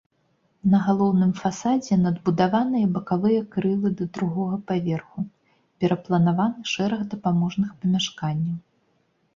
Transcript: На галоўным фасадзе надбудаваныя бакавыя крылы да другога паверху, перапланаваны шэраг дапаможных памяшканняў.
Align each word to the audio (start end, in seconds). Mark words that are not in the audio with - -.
На 0.71 0.77
галоўным 0.85 1.33
фасадзе 1.41 1.93
надбудаваныя 2.05 2.87
бакавыя 2.95 3.41
крылы 3.53 3.89
да 4.01 4.09
другога 4.17 4.55
паверху, 4.73 5.19
перапланаваны 5.85 6.61
шэраг 6.75 7.01
дапаможных 7.15 7.69
памяшканняў. 7.85 8.59